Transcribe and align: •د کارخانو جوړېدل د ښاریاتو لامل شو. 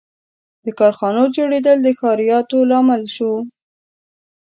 •د 0.63 0.67
کارخانو 0.79 1.21
جوړېدل 1.35 1.77
د 1.83 1.87
ښاریاتو 1.99 2.57
لامل 2.71 3.03
شو. 3.15 3.33